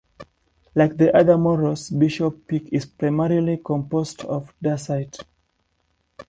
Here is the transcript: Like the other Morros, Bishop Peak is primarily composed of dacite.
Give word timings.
Like 0.73 0.97
the 0.97 1.15
other 1.15 1.35
Morros, 1.35 1.91
Bishop 1.91 2.47
Peak 2.47 2.69
is 2.71 2.87
primarily 2.87 3.57
composed 3.63 4.21
of 4.25 4.51
dacite. 4.59 5.19